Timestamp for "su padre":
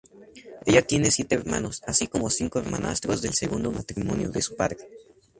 4.41-4.77